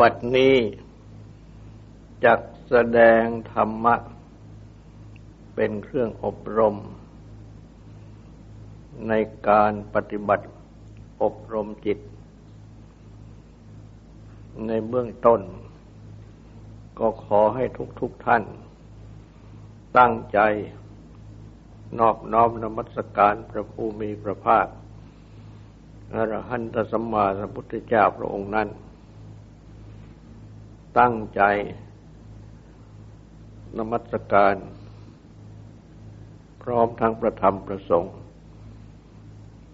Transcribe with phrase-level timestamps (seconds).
[0.00, 0.56] บัดนี้
[2.24, 3.94] จักแสดงธรรมะ
[5.54, 6.76] เป็นเครื่องอบรม
[9.08, 9.12] ใน
[9.48, 10.46] การปฏิบัติ
[11.22, 11.98] อบรมจิต
[14.66, 15.40] ในเบื้องต้น
[16.98, 17.64] ก็ขอให้
[18.00, 18.42] ทุกๆทท่าน
[19.98, 20.38] ตั้งใจ
[21.98, 24.66] นอบน้อมนมัสการพระผู้มีพระภาค
[26.14, 28.68] อรหันตสัมมาสัมพุทธเจ้าพระองค์นั้น
[30.98, 31.42] ตั้งใจ
[33.78, 34.56] นมัสการ
[36.62, 38.14] พร้อมทั้งประธรรมประสงค์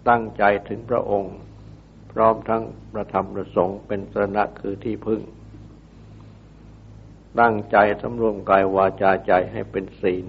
[0.08, 1.34] ตั้งใจถึงพระองค์
[2.12, 5.22] พร้อมทั้งประธรรมประสงค์เป็นสระคือที่พึ่ง
[7.40, 10.24] ตั้งใจสำรวมกายวาจาใจให้เป็นศีล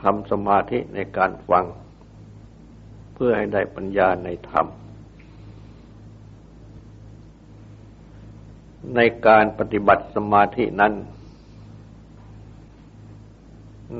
[0.00, 1.66] ทำสมาธิในการฟัง
[3.14, 4.66] เพื่อให้ได้ปัญญาในธรรม
[8.96, 10.92] ในการปฏิบัติสมาธินั้น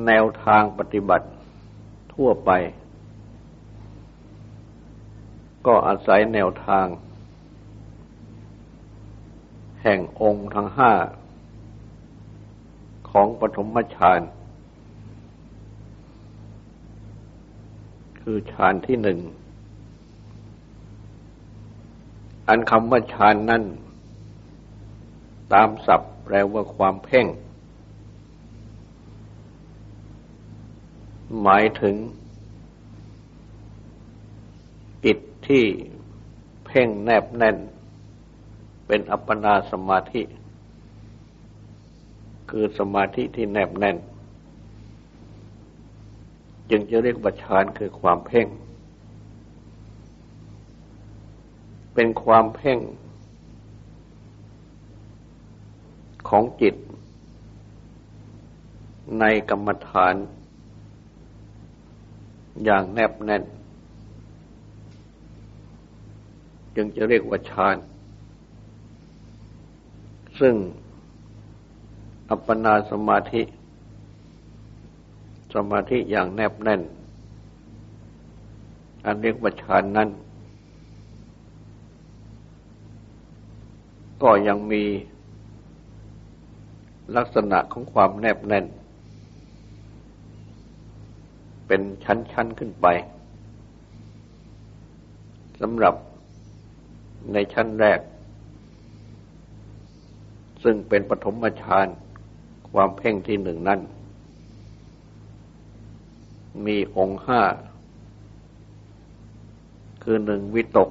[0.07, 1.27] แนวทางปฏิบัติ
[2.15, 2.51] ทั่วไป
[5.67, 6.87] ก็อาศัยแนวทาง
[9.83, 10.93] แห่งองค์ทั้งห้า
[13.11, 14.21] ของปฐมฌาน
[18.21, 19.21] คือฌานที่หนึ่ง
[22.49, 23.63] อันคำว่าฌานนั่น
[25.55, 27.27] ตามศัพท์แปลว่าความเพ่ง
[31.43, 31.97] หมายถึง
[35.05, 35.65] จิตที่
[36.67, 37.57] เพ่งแนบแน่น
[38.87, 40.23] เป็นอัปปนาสมาธิ
[42.51, 43.97] คือสมาธิที่แนบแน่น
[46.71, 48.47] จึงจะเรียกว่าฌานคือความเพ่ง
[51.95, 52.79] เป็นความเพ่ง
[56.35, 56.75] ของจิต
[59.21, 60.15] ในกรรมฐาน
[62.65, 63.43] อย่างแนบแน่น
[66.77, 67.77] จึงจะเรียกว่าฌาน
[70.41, 70.55] ซึ่ง
[72.29, 73.43] อัปปนาสมาธิ
[75.55, 76.83] สมาธิอย่างแนบแน่น
[79.05, 80.09] อันเรียกว่าฌานนั้น
[84.23, 84.83] ก็ยังมี
[87.17, 88.67] ลักษณะของความแนบแน่น
[91.67, 92.87] เป็นชั้นๆขึ้นไป
[95.61, 95.95] สำหรับ
[97.33, 98.01] ในชั้นแรก
[100.63, 101.87] ซึ่งเป็นปฐมฌาน
[102.71, 103.81] ความเพ่งที่หนึ่งนั้น
[106.67, 107.43] มีองค์ห้า
[110.03, 110.91] คือหนึ่งวิตก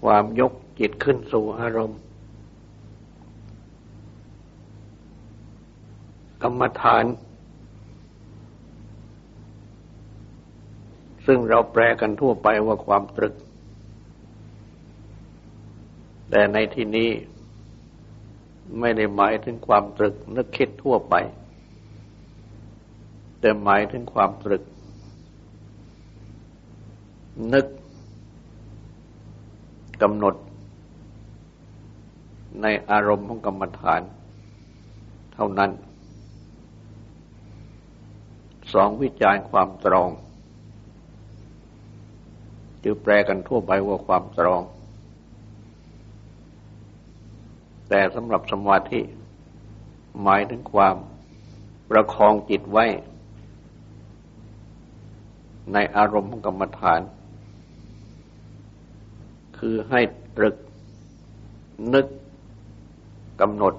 [0.00, 2.00] ความยกจิตขึ้นสู่อารมณ์
[6.46, 7.04] กรรมฐาน
[11.26, 13.34] ซึ่งเราแปลกันทั่วไปว่าความตรึก
[16.30, 17.10] แต่ในที่นี้
[18.80, 21.14] ไม่ได้หมายถึงความตรึกนึกคิดทั่วไป
[23.40, 24.62] แต่หมายถึงความตรึก
[27.52, 27.66] นึก
[30.02, 30.34] กำหนด
[32.62, 34.00] ในอารมณ์ของกรรมฐาน
[35.34, 35.70] เท่านั้น
[38.74, 40.10] สองวิจารณ์ความตรอง
[42.82, 44.62] จือแปลกันทั่วไปว่าความตรอง
[47.88, 49.00] แต่สำหรับสมาธิ
[50.22, 50.96] หมายถึงความ
[51.90, 52.86] ประคองจิตไว้
[55.72, 57.00] ในอารมณ์กรรมฐาน
[59.58, 60.00] คือให้
[60.36, 60.56] ตรึก
[61.94, 62.06] นึก
[63.40, 63.74] กำหนด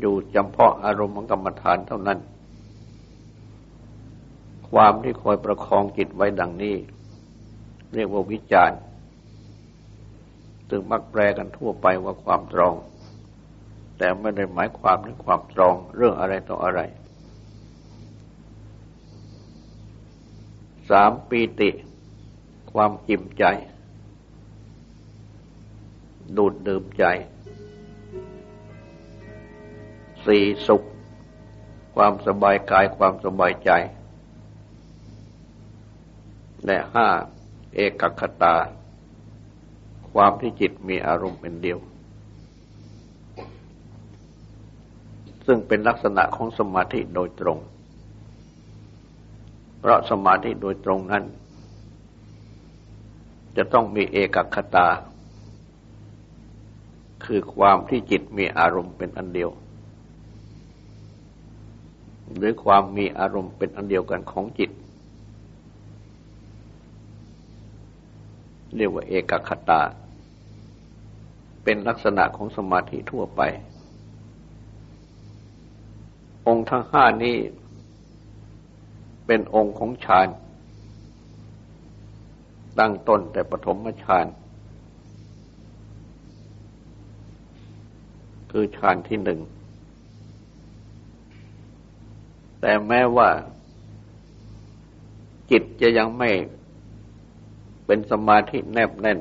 [0.00, 2.18] อยู่จำเพาะอารมณ์กรรมฐานเท่านั้น
[4.70, 6.76] ความที่คอยประคองจิตไว้ดังนี้
[7.94, 8.78] เรียกว่าวิจารณ์
[10.68, 12.74] ถึงมักแปลกันทั่วไปว่าความตรอง
[13.98, 16.80] แต่ไม่ได้หมายความถึงความตรองเรื่องอะไรต่ออะไร
[20.90, 21.70] สามปีติ
[22.72, 23.44] ความจิมใจ
[26.36, 27.04] ดูดดื่มใจ
[30.26, 30.82] สี่สุข
[31.94, 33.70] ความสบายกายความสบายใจ
[36.66, 37.08] และห้า
[37.74, 38.56] เอกคตา
[40.12, 41.78] ความที่จิตมีอารมณ์เป็นเดียว
[45.46, 47.58] ซึ่งเป็นลักษณะของสมาธิโดยตรง
[49.78, 51.24] เพราะสมาธิโดยตรงนั้น
[53.56, 54.86] จะต้องมีเอกคตา
[57.24, 59.50] คือความที่จิตมีอารมณ์เป็นอันเดียว
[62.36, 64.70] หรือความมีอารมณ์เป็นอันเดียวกันของจิต
[68.76, 69.82] เรียกว่าเอกคตา
[71.64, 73.42] เป็นลักษณะของสมาธิทั่วไป
[76.46, 77.36] องค์ทั้งห้านี้
[79.26, 80.28] เป็นองค์ของฌาน
[82.78, 84.26] ตั้งต้นแต่ปฐมฌาน
[88.50, 89.40] คือฌานที่หนึ่ง
[92.60, 93.28] แต่แม้ว่า
[95.50, 96.30] จิตจะยังไม่
[97.86, 99.20] เป็นสมาธิแนบแน่น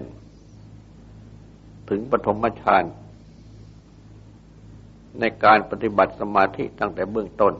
[1.89, 2.83] ถึงปฐมฌาน
[5.19, 7.53] ในการปฏิบัติสมาธิตั้งแต่เบื้องต้น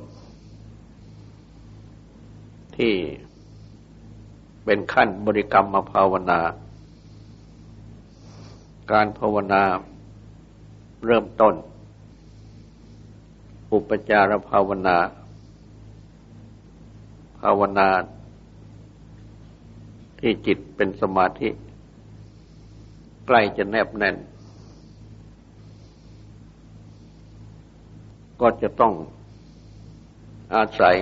[2.78, 2.94] ที่
[4.66, 6.40] เป็นขั้นบริกรรมมาภาวนา
[8.92, 9.64] การภาวนา
[11.06, 11.56] เริ่มต้น
[13.74, 14.98] อุปจารภาวนา
[17.40, 17.88] ภาวนา
[20.26, 21.50] ที่จิตเป็นสมาธิ
[23.28, 24.16] ใกล้จะแนบแน่น
[28.42, 28.94] ก็จะต้อง
[30.56, 30.96] อาศัย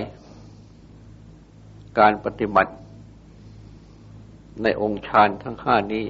[1.99, 2.73] การปฏิบัติ
[4.63, 6.05] ในองค์ฌานทั้งห้านี้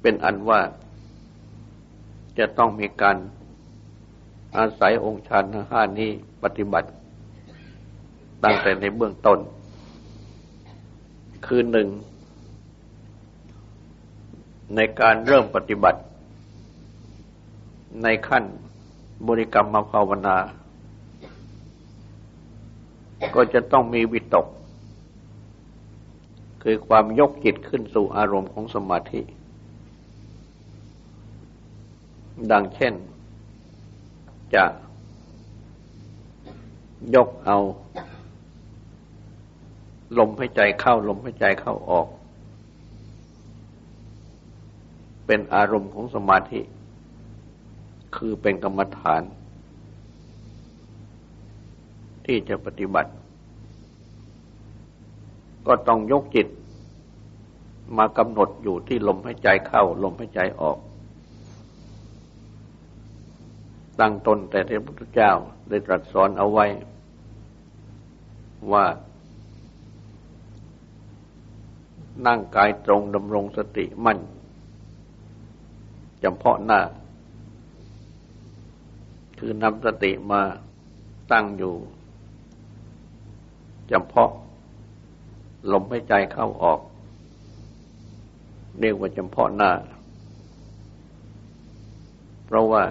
[0.00, 0.60] เป็นอันว่า
[2.38, 3.16] จะต้องมีการ
[4.56, 6.10] อาศัยองค์ฌานทั้งห้านี้
[6.42, 6.88] ปฏิบัติ
[8.44, 9.40] ตั้งแต่ในเบื้องต้น
[11.46, 11.88] คือหนึ่ง
[14.74, 16.00] ในการเริ่มปฏิบัติ
[18.02, 18.44] ในขั้น
[19.28, 20.36] บริกรรมมาภาวนา
[23.34, 24.46] ก็จะต้องมีวิตก
[26.62, 29.22] คือความยกจิตขึ้นสู่อารมณ์ของสมาธิ
[32.50, 32.94] ดังเช่น
[34.54, 34.64] จะ
[37.14, 37.58] ยกเอา
[40.18, 42.08] ลมหายใจเข้าลมหายใจเข้าออก
[45.26, 46.60] เป็นอารมณ์ของสมาธิ
[48.16, 49.22] คือเป็นกรรมฐาน
[52.26, 53.10] ที่จะปฏิบัติ
[55.66, 56.48] ก็ต้องยกจิต
[57.98, 60.78] มากำหนดอยู่ที่ลมหายใจเข้า ลมหายใจออก
[64.00, 65.32] ตั้งตนแต่พระพุทธเจ้า
[65.68, 66.66] ได้ตรัสสอนเอาไว้
[68.72, 68.84] ว่า
[72.26, 74.18] นั่งกายตรงดำรงสติมั่น
[76.22, 76.80] จำเพาะหน้า
[79.38, 80.42] คือนำสติมา
[81.32, 81.74] ตั้งอยู่
[83.90, 84.32] จำเพาะ
[85.72, 86.80] ลมหายใจเข้าออก
[88.78, 89.72] เรียกว่าจำเพาะหน้า
[92.46, 92.82] เพราะว่า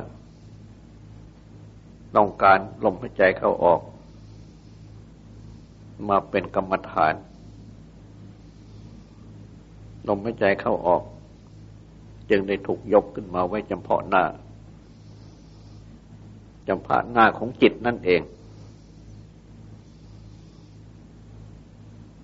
[2.16, 3.82] ต้องการลมหายใจเข้าออก
[6.10, 7.14] มาเป็นกรรมฐาน
[10.08, 11.04] ลมหายใจเข้าออก
[12.30, 14.24] จึงได้ถูกยกขึ้นมาไว้จำเพาะหน้า
[16.68, 18.22] จำเพาะหน้าของจิตนั่นเอง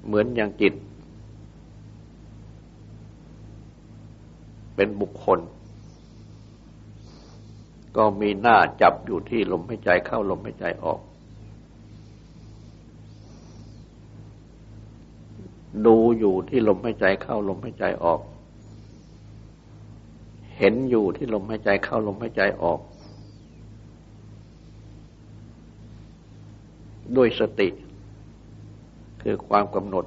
[0.05, 0.73] เหมือนอย่างจิต
[4.75, 5.39] เป็นบุคคล
[7.97, 10.99] ก็มีหน้าจับอยู่ที่ลมหายใจเข้าลมหายใจออก
[15.85, 18.21] ดูอยู่ที่ลมหายใจเข้าลมหายใจออก
[20.57, 22.79] เห็นอยู่ที่ลมหายใจเข้าลมหายใจออก
[27.15, 27.69] ด้วยสติ
[29.21, 30.05] คือความกำหนด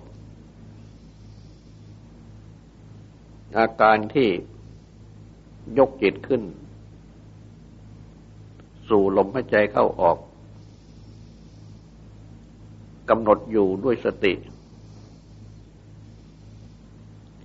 [3.58, 4.28] อาการที่
[5.78, 6.42] ยกจิตขึ้น
[8.88, 10.18] สู่ลมหายใจเข้าออก
[13.10, 14.32] กำหนดอยู่ด้วยสติ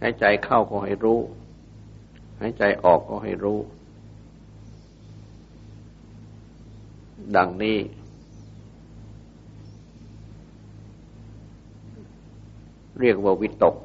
[0.02, 1.20] หายใจเข้าก็ให้รู้
[2.42, 3.60] หายใจออกก็ให้รู้
[7.36, 7.78] ดังนี้
[13.00, 13.76] เรียกว่าวิตก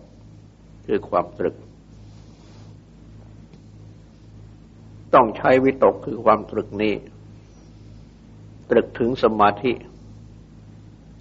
[0.87, 1.55] คือความตรึก
[5.15, 6.95] ต้องใช้วิตกคือความตรึกนี้
[8.71, 9.73] ตรึกถึงสมาธิ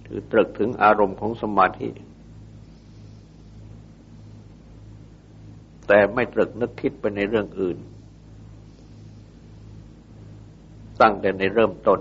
[0.06, 1.88] คือตรึกถึงอารมณ์ของสมาธิ
[5.92, 7.78] แต่ไม่ตรึกนึกคิดไปในเรื่องอื่น
[11.00, 12.00] ตั้งแต่ในเริ่มต้น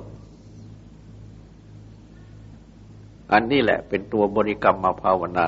[3.31, 5.47] อันนี้แหละเป็นตัวบริกรรมมาภาวนา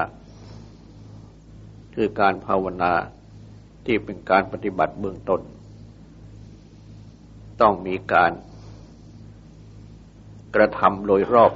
[1.95, 2.91] คือการภาวนา
[3.85, 5.41] ที่เป็นการปฏิบัติเบื้องต้น
[7.61, 8.31] ต้องมีการ
[10.55, 11.51] กระทำโดยรอบ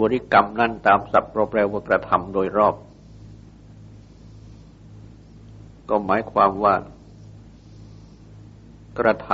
[0.00, 2.76] บริกรรมนั่นตามศัพท์เรแปลว่ากระทำโดยรอบ
[5.88, 6.74] ก็หมายความว่า
[8.98, 9.28] กระท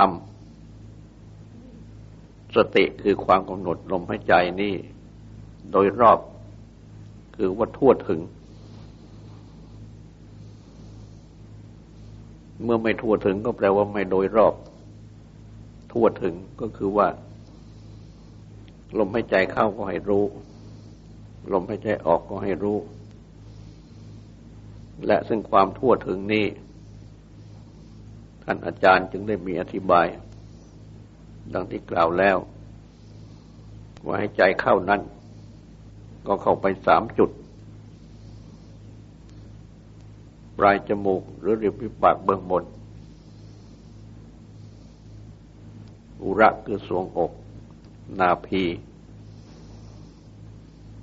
[1.21, 4.75] ำสติคือความกำหนดลมหายใจนี่
[5.71, 6.19] โดยรอบ
[7.35, 8.21] คือว่าทั่วถึง
[12.63, 14.53] เมื่อไม่ทั่วถึงก็แปลว่าไม่โดยรอบ
[15.91, 17.07] ทั่วถึงก็คือว่า
[18.97, 20.23] ลมหายใจเข้าก็ให้รู้
[21.53, 22.77] ลมหายใจออกก็ให้รู้
[25.07, 26.45] และซึ่งความทั่วถึงนี้
[28.43, 30.07] ท่านอาจารย์จึงได้มีอธิบาย
[31.53, 32.37] ดังที่กล่าวแล้ว
[34.05, 35.01] ว่าให้ใจเข้านั้น
[36.27, 37.29] ก็เข้าไปสามจุด
[40.57, 42.63] ปลายจมูกหรือริมฝีปากเบื้องบน
[46.21, 47.31] อุระคือสวงอก
[48.19, 48.63] นาพี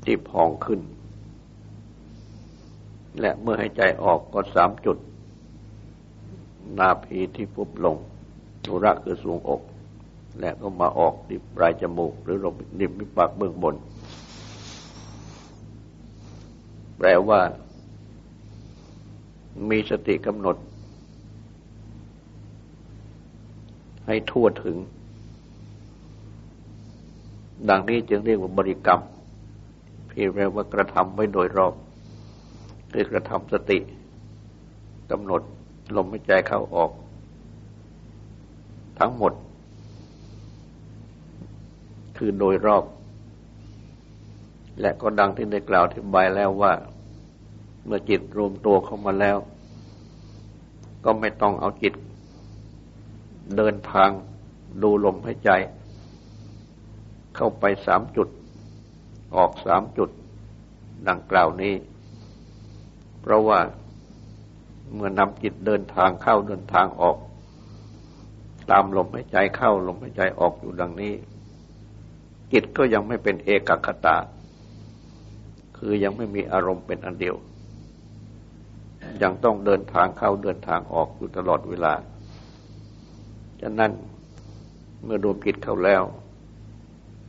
[0.05, 0.81] ที่พองขึ้น
[3.21, 4.97] และเมื่อให้ใจออกก็สามจุด
[6.79, 7.97] นาพีที่ฟุบลง
[8.69, 9.63] อุระคือสวงอก
[10.41, 13.75] และก็มาออกที่ปลายจมูก หรือลมริมมิปากเบื้องบน
[16.99, 17.41] แปลว่า
[19.71, 20.57] มีสติกำหนด
[24.07, 24.77] ให้ทั่วถึง
[27.69, 29.01] ดังนี้จึงเรียกว่าบริกรรม
[30.11, 31.75] พี่แปลว่ากระทำไว้โดยรอบ
[32.93, 33.79] คือกระทำสติ
[35.11, 35.43] กำหนด
[35.97, 36.91] ลมหายใจเข้าออก
[38.99, 39.33] ทั้งหมด
[42.17, 42.85] คือโดยรอบ
[44.81, 46.73] และก็ดังที่ได้กล่าวที่บายแล้วว่า
[47.85, 49.39] เมื่อจิตรวมตัวเข้ามาแล้ว
[51.05, 51.95] ก็ไม่ต้องเอาจิต
[53.57, 54.11] เดินทาง
[54.83, 55.51] ดูลมหายใจ
[57.37, 58.29] เข้าไปสามจุด
[59.37, 60.11] ออกสามจุด
[61.09, 61.75] ดังกล่าวนี้
[63.21, 63.61] เพราะว่า
[64.95, 67.17] เมื่อนำจิตเดินทางเข้าเดินทางออก
[68.71, 71.15] ตามลมหายใจเข้าลมหายใจออกอยู่ดังนี้
[72.53, 74.17] จิตก็ยังไม่เป็นเอกคตา
[75.77, 77.37] คือยังไม่มีอารมณ์เป็นอันเดียว
[79.23, 81.93] ยังต้องเดินทางเข้าเดินทางออกอยู่ตลอดเวลา
[83.61, 83.93] ฉะนั้น
[85.05, 86.03] เมื่อรวมจิตเข้าแล้ว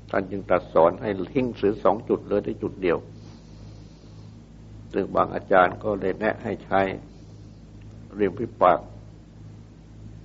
[0.10, 2.98] ท่านจึงตรัสสอนให้ทิ้งสือสองจุดเลยที่จุดเดียว
[4.94, 6.82] ซึ่งบางอาจารย์ก็ได้แนะให้ใช้
[8.16, 8.80] เรียมพิปาก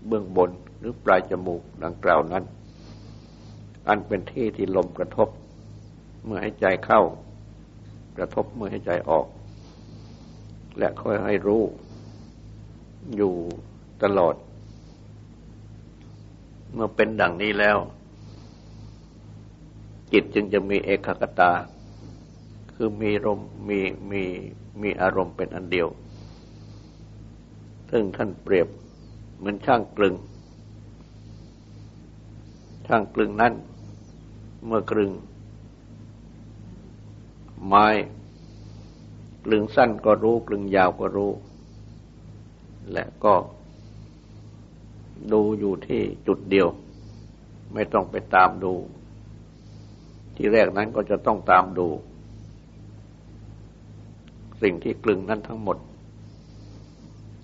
[0.06, 2.44] เบื้องบนหรือปลายจมูกดังกล่าวนั้น
[3.88, 5.28] อันเป็นที่ที่ลมกระทบ
[6.25, 7.02] เมื่อให้ใจเข้า
[8.16, 9.26] กระทบเมื่อให้ใจออก
[10.78, 11.62] และค่อยให้รู้
[13.16, 13.33] อยู่
[14.02, 14.35] ตลอด
[16.73, 17.78] เมื่อเป็นดังนี้แล้ว
[20.12, 21.09] จิตจึงจะมีเอกค
[21.40, 21.52] ตา
[22.74, 24.22] คือมีลมมีมี
[24.80, 25.88] มีอารมณ์เป็นอันเดียว
[27.90, 28.68] ซึ่งท่านเปรียบ
[29.36, 30.14] เหมือนช่างกลึง
[32.86, 33.52] ช่างกลึงนั้น
[34.64, 35.10] เมื่อกลึง
[37.66, 37.86] ไม้
[39.44, 41.32] กลึงสั้นก็รู้กลึงยาวก็รู้
[42.92, 43.34] และก็
[45.32, 46.68] ดูอยู่ที่จุดเดียว
[47.74, 48.72] ไม่ต้องไปตามดู
[50.36, 51.88] ที่แรกนั้นก็จะต้องตามดู
[54.62, 55.78] สิ่งที่กลึงนั้นทั้งหมด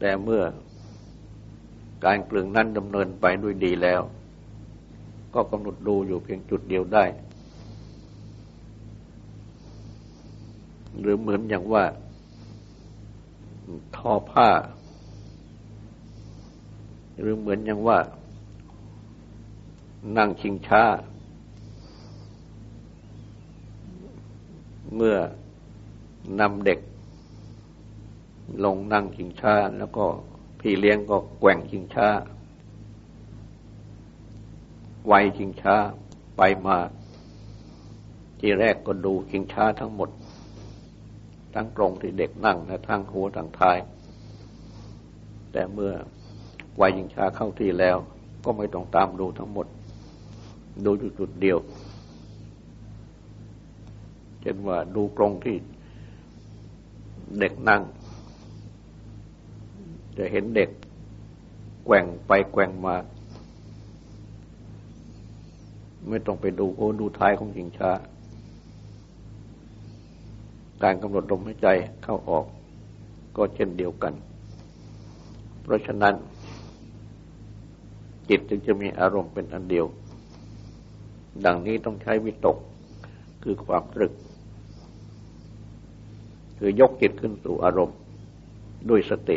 [0.00, 0.42] แต่เมื่อ
[2.04, 4.00] การกลึงนั้นดำเนินไปด้วยดีแล้ว
[5.34, 7.04] ก็กำหนดดูอยู่เพียงจุดเดียวได้
[11.00, 11.84] หรือเหมือนอย่างว่า
[13.96, 14.50] ทอผ้า
[17.20, 17.98] หรือเหมือนอย่างว่า
[20.16, 20.84] นั่งชิงช้า
[24.94, 25.16] เมื่อ
[26.40, 26.78] นำเด็ก
[28.64, 30.06] ลงนั่งชิงช้า แล้วก็
[30.60, 32.08] พี่เลี้ยงก็แกว่งชิงช้า
[35.06, 35.76] ไวชิงช้า
[36.36, 36.78] ไปมา
[38.40, 40.10] ทีแรกก็ดูชิงช้าทั้งหมด
[41.54, 43.78] ทั้งตรงที่เด็กนั่งและทั้งหัวทั้งท้าย
[45.52, 45.92] แต่เมื่อ
[46.76, 47.96] ไวชิงช้าเข้าที่แล้ว
[48.44, 49.66] ก็ไม่ต้องตามดูทั้งหมด
[50.84, 51.58] ดูจุดจุดเดียว
[54.40, 55.56] เช่นว่าดูกรงที่
[57.38, 57.82] เด็กนั่ง
[60.18, 60.70] จะเห็นเด็ก
[61.84, 62.96] แกว่งไปแกว่งมา
[66.08, 67.90] ไม่ต้องไปดูโอ้ดูท้ายของหญิงช้า
[70.82, 71.68] การกำหนดลมหายใจ
[72.02, 72.44] เข้าออก
[73.36, 74.14] ก็เช่นเดียวกัน
[75.62, 76.14] เพราะฉะนั้น
[78.28, 79.86] จิตจึงจะมีอารมณ์เป็นอันเดียว
[81.44, 82.56] ดังนี้ต้องใช้วิตก
[83.42, 84.12] คือความตรึก
[86.58, 87.98] คือยกจิตขึ้นสู่อารมณ์
[88.88, 89.30] ด้วยสต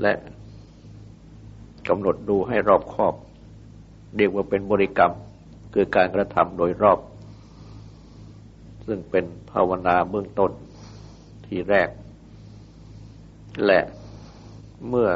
[0.00, 0.12] และ
[1.88, 3.14] กำหนดดูให้รอบคอบ
[4.16, 5.12] เรียกว่าเป็นบริกรรม
[5.74, 6.98] คือการกระทำโดยรอบ
[8.86, 10.50] ซึ่งเป็นภาวนาเบื้องต้น
[11.46, 11.88] ที่แรก
[13.66, 13.80] และ
[14.88, 15.08] เมื่อ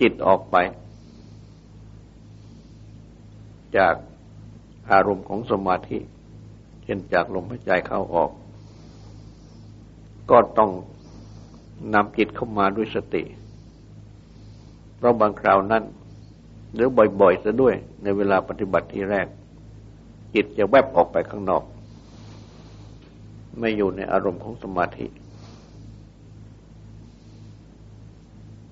[0.00, 0.56] จิตออกไป
[3.76, 3.94] จาก
[4.92, 5.98] อารมณ์ของสมาธิ
[6.84, 8.30] เช่นจากลมหายใจเข้าออก
[10.30, 10.70] ก็ต้อง
[11.94, 13.22] นำจิตเข้ามาด้วยสติ
[15.02, 15.84] เพราะบางคราวนั้น
[16.74, 16.88] หรือ
[17.20, 19.26] บ่อยๆซะด้วย ในเวลาปฏิบัติที่แรก
[20.34, 21.62] จิตจะแวบออกไปข้างนอก
[23.58, 25.06] ไม่อยู่ในอารมณ์ของสมาธิ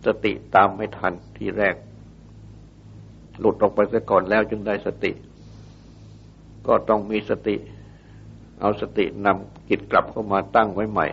[0.07, 1.75] สติตามไม่ทันที่แรก
[3.39, 5.13] หลุดออกไปซะก่อนแล้วจึงได้สติ
[6.67, 7.57] ก็ต้องมีสติ
[8.61, 11.09] เอาสตินำจิตกลับเข้ามาตั้งไว้ใหม่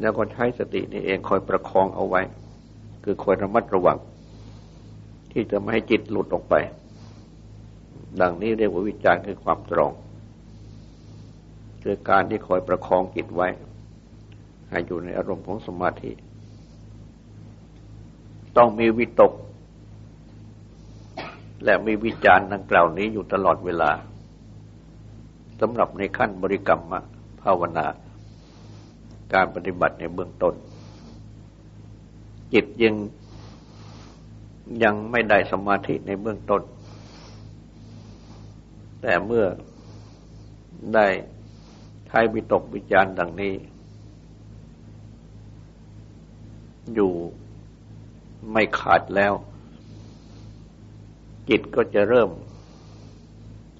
[0.00, 2.22] แล้วก็ใช้สตินี่เองคอยประคองเอาไว้
[3.04, 3.98] คือคอยระมัดระวัง
[5.32, 6.54] ที่จะไม่ให้จิตหลุดออกไป
[8.20, 9.92] ดังนี้เรียกว่าวิจารณ์คือความตรอง
[11.82, 13.48] คือการที่คอยประคองจิตไว้
[14.70, 16.12] ให้อยู่ในอารมณ์ของสมาธิ
[18.56, 19.32] ต้องมีวิตก
[21.64, 23.90] และมีวิจารณ์ดังกล่าวนี้อยู่ตลอดเวลา
[25.60, 26.94] สำหรับในขั้นบริกรรม
[27.42, 27.86] ภาวนา
[29.34, 30.54] การปฏิบัติในเบื้องต้น
[32.54, 32.94] จิตยัง
[34.82, 36.62] ยังไม่ได้สมาธิในเบื้องต้น
[39.02, 39.44] แต่เมื่อ
[40.94, 41.06] ได้
[42.06, 43.54] ใช้วิตกวิจารดังนี้
[46.94, 47.12] อยู่
[48.50, 49.32] ไม่ขาดแล้ว
[51.48, 52.30] จิตก็จะเริ่ม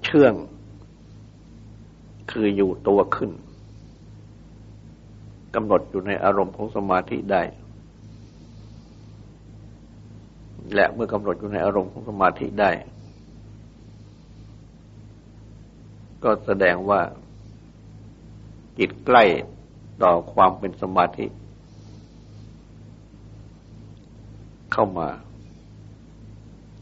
[0.05, 0.35] เชื่อง
[2.31, 3.31] คืออยู่ตัวขึ้น
[5.55, 7.42] กำหนดอยู่ในอารมณ์ของสมาธิได้
[10.74, 12.70] และเมื่อกำหนดอยู่ในอารมณ์ของสมาธิได้
[16.22, 17.00] ก็แสดงว่า
[18.78, 19.24] จิตใกล้
[20.02, 21.26] ต่อความเป็นสมาธิ
[24.72, 25.08] เข้ามา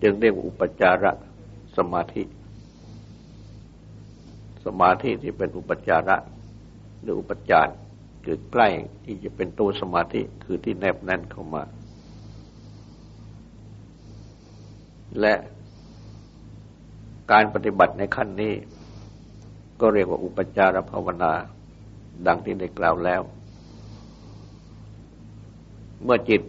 [0.03, 1.13] จึงเรียกวุปจาระ
[1.77, 2.23] สมาธิ
[4.65, 6.17] สมาธิที่เป็นอุปจาระ
[7.01, 7.73] หรืออุปจาร
[8.25, 8.69] คือใกล้
[9.05, 11.63] ที่จะเป็นตัวสมาธิคือที่แนบแน่นเข้ามา
[15.21, 15.35] และ
[17.33, 18.55] การปฏิบัติในขั้นนี้
[19.81, 21.33] ก็เรียกว่าอุปจารภาวนา
[22.27, 23.23] ดังที่ได้กล่าวแล้ว
[26.05, 26.43] เมื่อจิต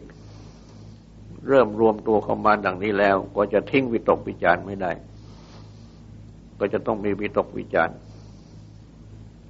[1.47, 4.91] เริ่มรวมตัวเข้ามาดังนี้แล้ว ก็จะทิ้งวิตกวิจารไม่ได้
[6.60, 7.89] ก็จะต้องมีวิตกวิจาร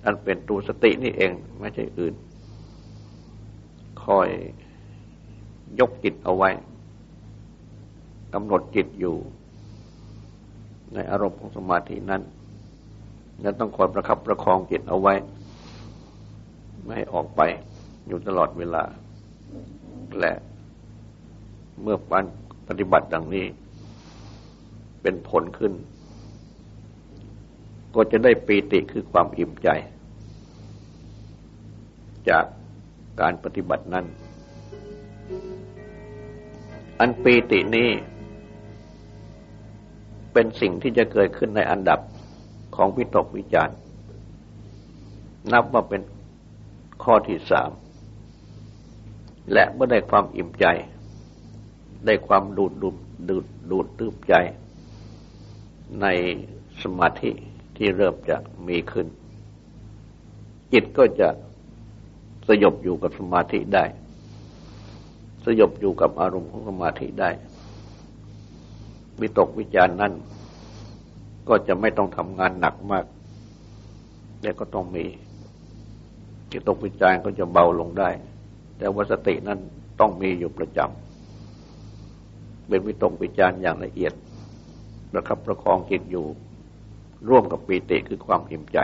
[0.06, 2.14] อันเป็นตัวสตินี่เองไม่ใช่อื่น
[4.04, 4.30] คอย
[5.80, 6.50] ยกจิตเอาไว้
[8.34, 9.16] กำหนดจิตอยู่
[10.94, 12.22] ในอารมณ์ของสมาธินั้น
[13.42, 15.14] และต้องคอยประคับประคองจิตเอาไว้
[16.84, 17.42] ไม่ให้ออกไป
[18.08, 18.84] อยู่ตลอดเวลา
[20.20, 20.34] และ
[21.82, 22.26] เมื่อการ
[22.68, 23.46] ปฏิบัติดังนี้
[25.02, 25.74] เป็นผลขึ้น
[27.96, 29.70] ก็จะได้ปีติคือความอิ่มใจ
[32.30, 32.46] จาก
[33.22, 34.06] การปฏิบัตินั้น
[37.00, 37.90] อันปีตินี้
[40.34, 42.00] เป็นสิ่งที่จะเกิดขึ้นในอันดับ
[42.76, 43.78] ของวิตกวิจารณ์
[45.52, 46.02] นับว่าเป็น
[47.04, 47.72] ข้อที่สาม
[49.54, 50.66] และเมื่อได้ความอิ่มใจ
[52.06, 52.96] ได้ความดูดดูด
[53.30, 54.34] ดูดดูดตื้มใจ
[56.02, 56.08] ใน
[56.84, 57.32] สมาธิ
[57.78, 59.08] ที่เริ่มจะมีขึ้น
[60.74, 61.30] จิตก็จะ
[62.48, 63.86] สยบอยู่กับสมาธิได้
[65.46, 67.30] สยบอยู่กับอารมณ์ของสมาธิได้
[69.22, 70.14] วิตกวิจารณ์นั้น
[71.48, 73.06] ก็จะไม่ต้องทำงานหนักมาก
[74.42, 75.06] แต่ก็ต้องมี
[76.52, 78.10] วิตกวิจารณ์ก็จะเบาลงได้
[78.78, 79.60] แต่ว่าสตินั้น
[80.00, 84.14] ต้องมีอยู่ประจำเป็นวิตกวิจารณ์อย่างละเอียด
[85.12, 86.26] ประคับประคองจิตอยู่
[87.30, 88.78] ร่วมกับปีติคือความหิมใจ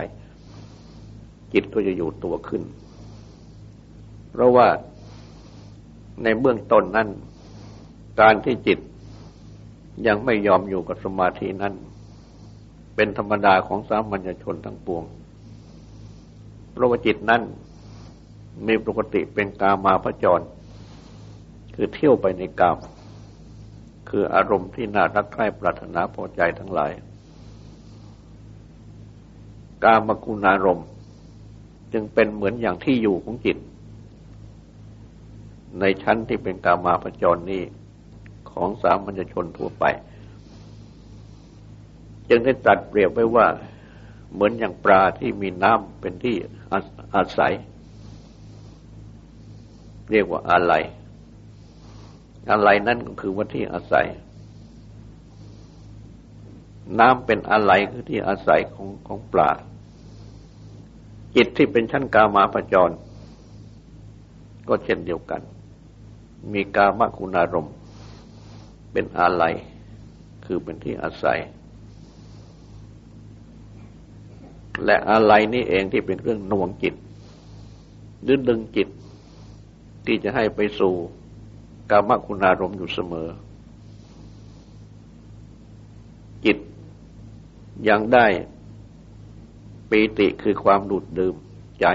[1.52, 2.62] จิตก็จะอยู่ตัวขึ้น
[4.30, 4.66] เพราะว่า
[6.22, 7.08] ในเบื้องต้นนั้น
[8.20, 8.78] การที่จิต
[10.06, 11.74] ยังไม่ยอมอยู่กับสมาธินั้น
[12.96, 15.04] เป็นธรรมดาของสามัญชนทั้งปวง
[16.72, 17.42] เพราะว่าจิตนั้น
[18.66, 20.44] มีปกติเป็นกามาพจร
[21.74, 22.76] คือเที่ยวไปในกาม
[24.08, 26.90] คืออารมณ์ที่น่ารักใคร่ปรารถนาพอใจทั้งหลาย
[29.84, 30.86] กามกุณารมณ์
[31.92, 33.58] จึงเป็นเหมือนอย่างที่อยู่ของจิต
[35.80, 37.62] ในชั้นที่เป็นกามาพจรนี้
[38.54, 39.84] ของสามัญชนทั่วไป
[42.28, 43.46] จึงได้ตัดเปรียบไว้ว่า
[44.32, 46.36] เหมือนอย่างปลาที่มีน้ำเป็นที่
[47.14, 47.52] อาศัย
[50.10, 50.74] เรียกว่าอะไร
[52.50, 54.06] อะไรนั่นก็คือว่าที่อาศัย
[56.98, 59.50] น้ำเป็นอะไรคือที่อาศัยของของปลา
[61.36, 62.90] จิตที่เป็นชั้นกามาปจร
[64.68, 65.40] ก็เช่นเดียวกัน
[66.52, 67.74] มีกามคุณอารมณ์
[68.92, 69.44] เป็นอะไร
[70.44, 71.38] คือเป็นที่อาศัย
[74.84, 76.94] และอะไรนี่เองที่เป็นเครื่องหน่วงจิต
[78.26, 78.88] ดึงดึงจิต
[80.06, 80.94] ที่จะให้ไปสู่
[81.90, 83.28] กามคุณารมอยู่เสมอ
[86.44, 86.58] จิต
[87.88, 88.26] ยังได้
[89.90, 91.34] ปีติคือความดูดดื่ม
[91.80, 91.86] ใจ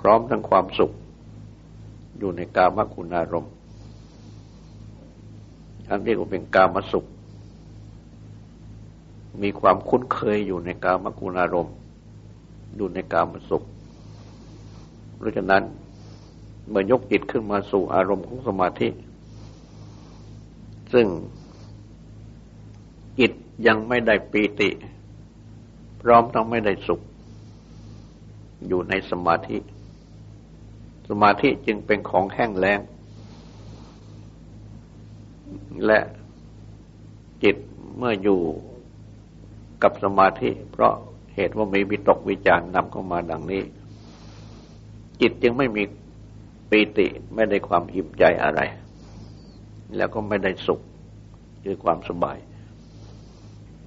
[0.00, 0.92] พร้อมทั้งความสุข
[2.18, 3.52] อยู่ในกามคุณารมณ์
[5.88, 7.04] อันเรียกว่าเป็นกามสุข
[9.42, 11.74] มีความคุ้นเคยอยู่ในกามคุณารมณ์
[12.76, 13.64] อยู่ในกามสุข
[15.16, 15.62] เพราะฉะนั้น
[16.68, 18.88] เมื่อยกจิตขึ้นมาสู่อารมณ์ของสมาธิ
[20.92, 21.06] ซึ่ง
[23.18, 23.32] จิต
[23.66, 24.70] ยังไม่ได้ปีติ
[26.00, 27.00] พร้อมทั้งไม่ได้สุข
[28.66, 29.58] อยู่ในสมาธิ
[31.08, 32.80] สมาธิจึงเป็นของแห้งแล้ง
[35.86, 36.00] และ
[37.42, 37.56] จิต
[37.96, 38.40] เมื่ออยู่
[39.82, 40.94] กับสมาธิ เพราะ
[41.34, 43.62] เหตุว่ามีวิตกวิจารนำเข้ามาดังนี้
[45.20, 45.82] จิตจึงไม่มี
[46.70, 48.60] ปีติไม่ได้ความอิ่มใจอะไร
[49.96, 50.80] แล้วก็ไม่ได้สุข
[51.64, 52.38] คือความสบาย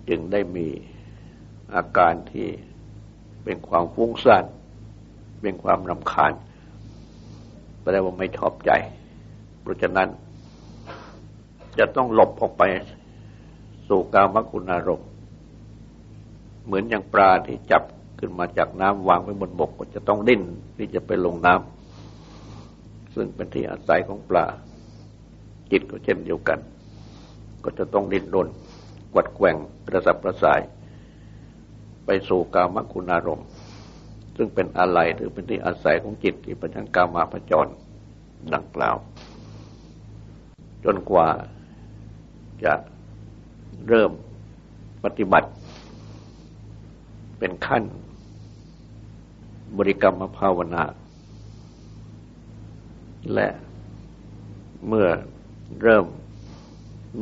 [0.10, 0.68] จึงได้มี
[1.76, 2.48] อาการที่
[3.44, 4.46] เป็นความฟุ้งซ่าน
[5.42, 6.34] เป็นความรำคาญ
[7.82, 8.72] แปลว่าไม่ชอบใจ
[9.62, 10.10] เพราะฉะนั้น
[11.80, 12.64] จะต้องหลบออกไป
[13.88, 15.10] สู่กามคุณารมณ์
[16.66, 17.84] เหมือนอย่างปลาที่จับ
[18.20, 20.42] ขึ้นมาจากน้ำวางไว้บนบกก็จะต้องดิ้น
[20.78, 24.46] ที่จะไปลงน้ำซึ่งเป็นที่อาศัยของปลา
[25.72, 26.60] จิตก็เช่นเดียวกัน
[27.64, 28.48] ก็จะต้องดิ้นรน
[29.14, 29.56] กวัดแกว่ง
[29.88, 30.62] กระสับกระส่าย
[32.06, 33.48] ไปสู่กามคุณารมณ์
[34.38, 37.68] ซึ่งเป็นอะไรหรือเป็นที่อาศัยของจิตที่เป็นทั้งกามาพจร
[38.54, 38.98] ดังกล่าว
[40.86, 41.28] จนกว่า
[42.64, 42.74] จะ
[43.88, 44.12] เริ่ม
[45.04, 45.50] ปฏิบัติ
[47.40, 47.84] เป็นขั้น
[49.78, 50.84] บริกรรมภาวนา
[53.34, 53.50] และ
[54.88, 55.08] เมื่อ
[55.82, 56.06] เริ่ม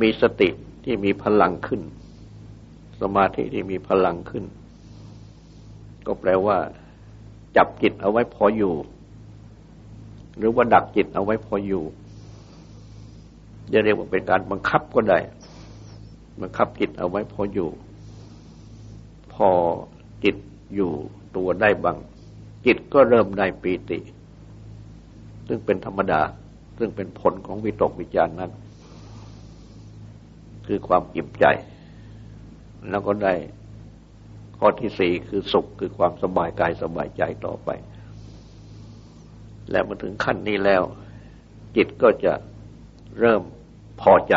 [0.00, 0.48] มีสติ
[0.84, 1.80] ที่มีพลังขึ้น
[3.00, 4.44] สมาธิที่มีพลังขึ้น
[6.06, 6.56] ก็แปลว่า
[7.56, 8.74] จับจิตเอาไว้พออยู่
[10.36, 11.84] หรือว่าดักจิตเอาไว้พออยู่
[13.72, 15.18] จะเรียกว่าเป็นการบังคับก็ได้
[16.40, 17.70] บังคับจิตเอาไว้พออยู่
[19.34, 19.48] พอ
[20.24, 20.36] จิต
[20.74, 20.90] อยู่
[21.36, 21.96] ตัวได้บาง
[22.66, 23.98] จิตก็เริ่มได้ปีติ
[25.48, 26.20] ซึ่งเป็นธรรมดา
[26.78, 28.50] ซึ่งเป็นผลของวิตกวิจารนั้น
[30.66, 31.44] คือความอิ่มใจ
[32.90, 33.34] แล้วก็ได้
[34.58, 37.68] ข้อที่สี่คือสุขคือความสบายกายสบายใจต่อไป
[39.70, 40.82] และมาถึงขั้นนี้แล้ว
[41.76, 42.32] จิตก็จะ
[43.18, 43.42] เริ่ม
[44.00, 44.34] พอใจ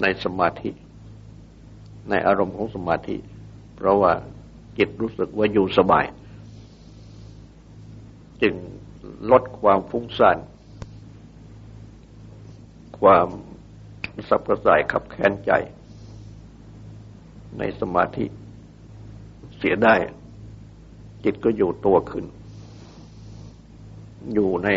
[0.00, 0.70] ในสมาธิ
[2.10, 3.16] ในอารมณ์ของสมาธิ
[3.76, 4.12] เพราะว่า
[4.78, 6.04] จิตรู้สึกว่าอยู่สบาย
[8.42, 8.54] จึง
[9.30, 10.38] ลดความฟุ้งซ่าน
[13.00, 13.26] ความ
[14.28, 15.52] สับกระส่ายขับแค้นใจ
[17.58, 18.26] ในสมาธิ
[19.56, 19.94] เสียได้
[21.24, 22.24] จิตก็อยู่ตัวขึ้น
[24.32, 24.68] อยู่ใน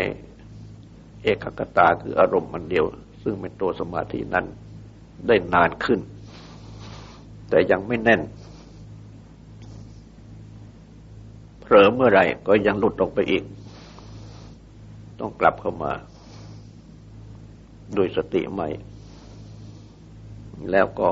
[1.22, 2.84] เอกคตาคืออารมณ์มันเดียว
[3.22, 4.46] ซึ่งเป็นตัวสมาธินั้น
[5.26, 6.00] ได้นานขึ้น
[7.48, 8.20] แต่ยังไม่แน่น
[11.60, 13.44] เผลอเมื่อไรก็ยังหลุดออกไปอีก
[15.20, 15.92] ต้องกลับเข้ามา
[17.94, 18.68] โดยสติใหม่
[20.70, 21.10] แล้วก็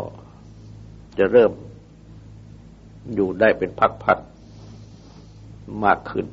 [1.18, 1.52] จะเริ่ม
[3.14, 3.70] อยู่ได้เป็น
[4.04, 6.26] พักๆมากขึ้น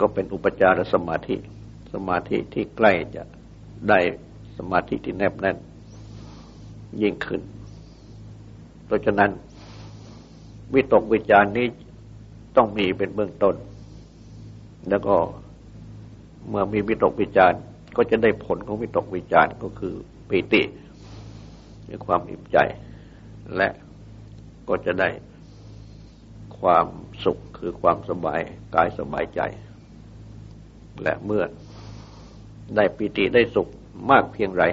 [0.00, 1.36] ก็เป็นอุปจารสมาธิ
[1.92, 3.22] สมาธิที่ใกล้จะ
[3.88, 4.00] ได้
[4.58, 5.56] สมาธิที่แนบแน่น
[7.02, 7.42] ยิ่งขึ้น
[8.86, 9.30] เพราะฉะนั้น
[10.74, 11.66] วิตกวิจารนี้
[12.56, 13.54] ต้องมีเป็นเบื้องต้น
[14.88, 15.16] แล้วก็
[16.48, 17.52] เมื่อมีวิตกวิจาร
[17.96, 19.94] ก็จะได้ผลของวิตกวิจารก็คือ
[20.28, 20.62] ปีติ
[21.88, 22.58] มีความอิ่มใจ
[23.56, 23.68] และ
[24.68, 25.08] ก็จะได้
[26.58, 26.86] ความ
[27.24, 28.40] สุขคือความสบาย
[28.74, 29.40] กายสบายใจ
[31.02, 31.44] และเมื่อ
[32.76, 33.68] ได้ปีติได้สุข
[34.10, 34.64] มากเพียงไร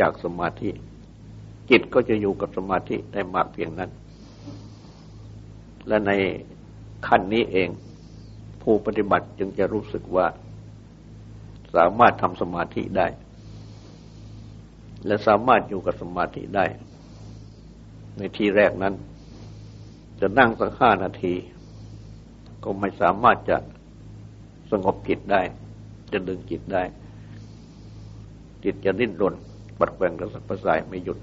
[0.00, 0.70] จากสมาธิ
[1.70, 3.90] จิตก็จะอยู่กับสมาธิได้มากเพียงนั้น
[5.88, 6.12] และใน
[7.06, 7.68] ขั้นนี้เอง
[8.62, 10.26] ผู้ปฏิบัติจึงจะรู้สึกว่า
[11.74, 13.06] สามารถทำสมาธิได้
[15.06, 16.66] และสามารถอยู่กับสมาธิได้
[18.18, 18.94] ในที่แรกนั้น
[20.20, 21.34] จะนั่งสักห้านาที
[22.62, 23.56] ก็ไม่สามารถจะ
[24.70, 25.42] สงบจิตได้
[26.12, 26.82] จะดึงจิตได้
[28.64, 29.34] จิตจะดิ้นรน
[29.78, 31.18] ปัดแกว่งกระสับกระส่ายไม่หยุด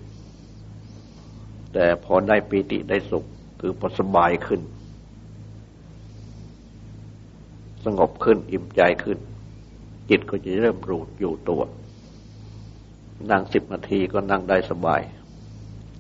[1.74, 3.24] แต่พอได้ปีติได้สุข
[3.60, 4.62] คือพอสบายขึ้น
[7.86, 9.18] สงบขึ้นอิ่มใจขึ้น
[10.10, 11.62] จิตก็จะเริ่มรูดอยู่ตัว
[13.32, 15.02] นั่งสิบนาทีก็นั่งได้สบาย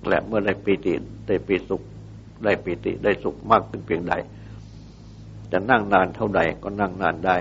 [0.07, 0.93] และเมื่อได้ปีติ
[1.27, 1.81] ได้ปีสุข
[2.43, 4.13] ได้ปีติได้สุขมากขึ้นเพียงใด
[5.51, 7.37] จะนั่งนานเท่าใดก็นั่งนานได้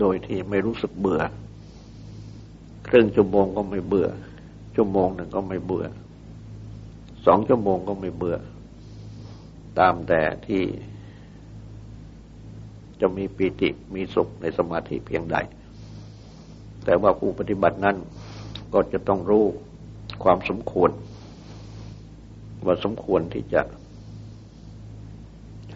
[0.00, 1.20] โดยที่ไม่รู้สึกเบื่อ
[2.88, 4.08] ครึ่งชั่วโมงก็ไม่เบื่อ
[4.74, 5.86] ชั่วโมงหนึ่งก็ไม่เบื่อ
[7.26, 8.36] สองชั่วโมงก็ไม่เบื่อ
[9.78, 10.62] ตามแต่ที่
[13.00, 15.36] จะมีปีติมีสุขในสมาธิเพียงใด
[16.84, 17.96] แต่ว่าผู้ปฏิบัตินั้น
[18.72, 19.44] ก็จะต้องรู้
[20.22, 20.90] ความสมควร
[22.66, 23.60] ว่าสมควรที่จะ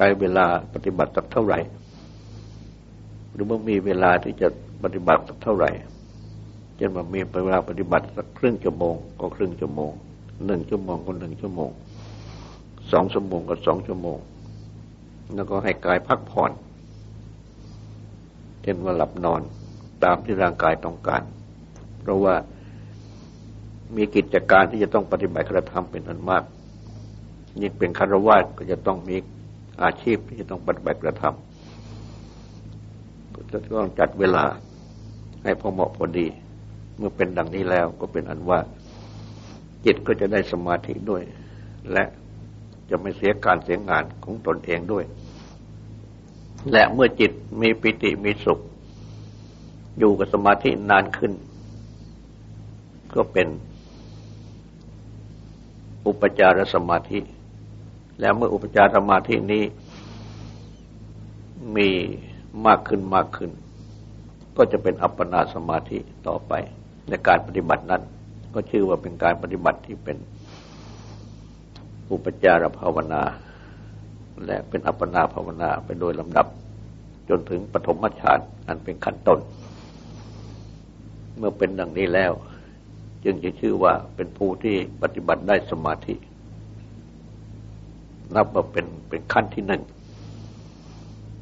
[0.00, 1.58] ช้เวลาปฏิบัติสักเท่าไหร่
[3.32, 4.48] หรือเมื่อมีเวลาที่จะ
[4.82, 5.70] ปฏิบัติสักเท่าไหร่
[6.76, 9.92] เช่นว่ามีเวลาปฏิบัติสักครึ่งชั่วโมงก็ครึ่งชั่วโมง
[10.46, 11.70] หนึ่งชั่วโมงก็หนึ่งชั่วโมง
[12.92, 14.18] สองชั่วโมงก็สองชั่วโมง
[15.34, 16.52] แล้วก็ให้กายพักผ่อน
[18.62, 19.40] เช่นว่าหลับนอน
[20.04, 21.22] ตามที่ร่างกายต้องการ
[22.00, 22.34] เพราะว่า
[23.96, 26.44] มีกิจการที่จะต้องปฏิบัติกระทำเป็นอันมาก
[27.60, 29.16] ยิ่งเป็นคารวะก็จะต้องมี
[29.83, 34.44] อาชีพที่จะต้องปฏิบัติกระทำก็จะต้องจัดเวลา
[35.42, 36.26] ให้พอเหมาะพอดี
[36.96, 38.61] เมื่อเป็นดังนี้แล้วก็เป็นอันว่า
[39.85, 41.22] จิตก็จะได้สมาธิด้วย
[41.92, 42.04] และ
[42.90, 45.04] จะไม่เสียการเสียงานของตนเองด้วย
[46.72, 48.59] และเมื่อจิตมีปิติมีสุข
[49.98, 51.33] อยู่กับสมาธินานขึ้น
[53.14, 53.48] ก็เป็น
[56.06, 57.20] อุปจารสมาธิ
[58.20, 59.64] แล้วเมื่ออุปจารสมาธินี้
[61.76, 61.88] มี
[62.66, 63.50] มากขึ้นมากขึ้น
[64.56, 66.52] ก็จะเป็นอัปปนาสมาธิต่อไป
[67.09, 68.02] ในการปฏิบัตินั้น
[68.54, 70.16] ก็ชื่อว่าเป็นการปฏิบัติที่เป็น
[72.12, 73.22] อุปจารภาวนา
[74.46, 76.46] และเป็นอัปปนาภาวนาไปโดยลำดับ
[77.28, 79.38] จนถึงปฐมฌานอันเป็นขั้นต้น
[81.37, 82.33] เมื่อเป็นดังนี้แล้ว
[83.24, 86.14] จึงจะชื่อว่าเป็นผู้ที่ปฏิบัติได้สมาธิ
[88.34, 89.82] นับว่าเป็นเป็นขั้นที่หนึ่ง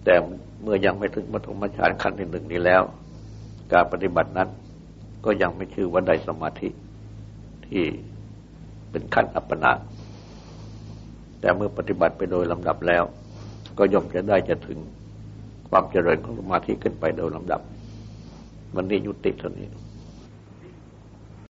[0.05, 0.15] แต่
[0.63, 2.83] เมื่อยังไม่ถึงปฐมฌานขั้นที่หนึ่งนี้แล้ว
[3.73, 4.49] การปฏิบัตินั้น
[5.25, 6.69] ก็ยังไม่ชื่อว่าได้สมาธิ
[7.67, 7.85] ที่
[8.91, 9.73] เป็นขั้นอัปปนา
[11.41, 13.05] แต่เมื่อปฏิบัติไปโดยลำดับแล้ว
[13.79, 14.79] ก็ย่อมจะได้จะถึง
[15.69, 17.61] ความเจริญของสมาธิขึ้นไปโดยลำดับ
[18.75, 19.67] วันนี้ยุติเท่านี้